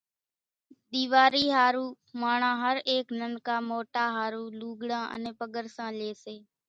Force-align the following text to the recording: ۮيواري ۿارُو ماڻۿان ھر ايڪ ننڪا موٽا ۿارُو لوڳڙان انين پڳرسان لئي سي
ۮيواري 0.93 1.41
ۿارُو 1.57 1.83
ماڻۿان 2.21 2.55
ھر 2.63 2.77
ايڪ 2.91 3.05
ننڪا 3.19 3.55
موٽا 3.69 4.03
ۿارُو 4.17 4.43
لوڳڙان 4.59 5.03
انين 5.15 5.33
پڳرسان 5.41 5.89
لئي 5.99 6.11
سي 6.23 6.35